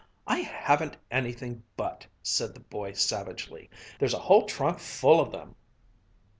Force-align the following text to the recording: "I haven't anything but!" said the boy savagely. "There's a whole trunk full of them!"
"I 0.25 0.39
haven't 0.39 0.97
anything 1.11 1.61
but!" 1.77 2.07
said 2.23 2.55
the 2.55 2.59
boy 2.59 2.93
savagely. 2.93 3.69
"There's 3.99 4.15
a 4.15 4.17
whole 4.17 4.47
trunk 4.47 4.79
full 4.79 5.19
of 5.21 5.31
them!" 5.31 5.53